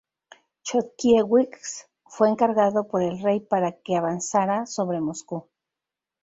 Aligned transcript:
Chodkiewicz 0.63 1.85
fue 2.07 2.27
encargado 2.29 2.87
por 2.87 3.03
el 3.03 3.19
rey 3.21 3.39
para 3.39 3.73
que 3.73 3.95
avanzara 3.95 4.65
sobre 4.65 4.99
Moscú. 4.99 5.47